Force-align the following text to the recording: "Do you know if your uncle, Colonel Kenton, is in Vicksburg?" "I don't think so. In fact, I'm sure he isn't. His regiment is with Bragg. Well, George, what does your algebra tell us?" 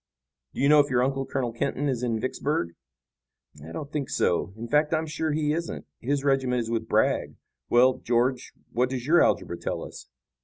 "Do 0.55 0.61
you 0.61 0.67
know 0.67 0.79
if 0.79 0.89
your 0.89 1.03
uncle, 1.03 1.27
Colonel 1.27 1.53
Kenton, 1.53 1.87
is 1.87 2.01
in 2.01 2.19
Vicksburg?" 2.19 2.69
"I 3.63 3.71
don't 3.71 3.91
think 3.91 4.09
so. 4.09 4.51
In 4.57 4.67
fact, 4.67 4.95
I'm 4.95 5.05
sure 5.05 5.31
he 5.31 5.53
isn't. 5.53 5.85
His 5.99 6.23
regiment 6.23 6.59
is 6.61 6.71
with 6.71 6.87
Bragg. 6.89 7.35
Well, 7.69 7.99
George, 7.99 8.51
what 8.71 8.89
does 8.89 9.05
your 9.05 9.21
algebra 9.21 9.57
tell 9.59 9.83
us?" 9.83 10.07